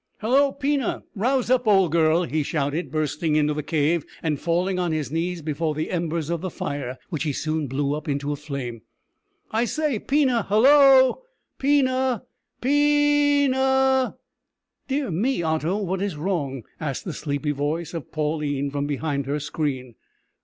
[0.17, 0.51] "Hallo!
[0.51, 1.03] Pina!
[1.13, 5.43] rouse up, old girl," he shouted, bursting into the cave, and falling on his knees
[5.43, 8.81] before the embers of the fire, which he soon blew up into a flame.
[9.51, 10.41] "I say, Pina!
[10.49, 11.21] hallo!
[11.59, 12.23] Pina!
[12.61, 14.13] Pi i i i na!"
[14.87, 19.39] "Dear me, Otto, what is wrong?" asked the sleepy voice of Pauline from behind her
[19.39, 19.93] screen.